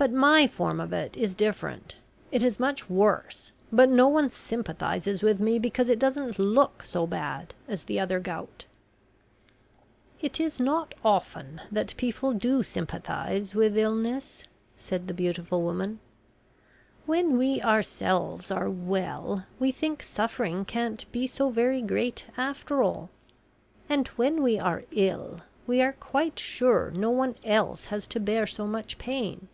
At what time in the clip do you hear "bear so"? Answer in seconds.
28.20-28.64